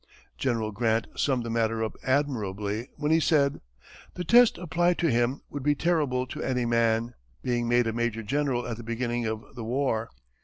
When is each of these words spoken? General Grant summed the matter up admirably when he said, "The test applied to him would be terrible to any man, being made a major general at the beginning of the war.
General 0.35 0.71
Grant 0.71 1.05
summed 1.15 1.43
the 1.43 1.51
matter 1.51 1.83
up 1.83 1.95
admirably 2.01 2.89
when 2.95 3.11
he 3.11 3.19
said, 3.19 3.61
"The 4.15 4.23
test 4.23 4.57
applied 4.57 4.97
to 4.97 5.11
him 5.11 5.43
would 5.51 5.61
be 5.61 5.75
terrible 5.75 6.25
to 6.25 6.41
any 6.41 6.65
man, 6.65 7.13
being 7.43 7.67
made 7.69 7.85
a 7.85 7.93
major 7.93 8.23
general 8.23 8.65
at 8.65 8.77
the 8.77 8.83
beginning 8.83 9.27
of 9.27 9.53
the 9.53 9.63
war. 9.63 10.09